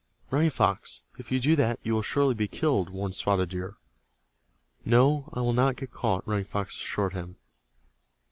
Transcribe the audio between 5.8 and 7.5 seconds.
caught," Running Fox assured him.